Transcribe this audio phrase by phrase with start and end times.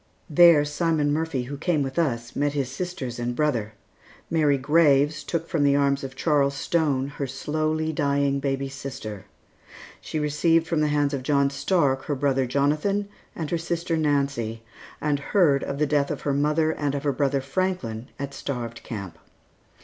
[0.31, 3.73] There Simon Murphy, who came with us, met his sisters and brother;
[4.31, 9.25] Mary Graves took from the arms of Charles Stone, her slowly dying baby sister;
[9.99, 14.63] she received from the hands of John Stark her brother Jonathan and her sister Nancy,
[14.99, 18.81] and heard of the death of her mother and of her brother Franklin at Starved
[18.81, 19.19] Camp.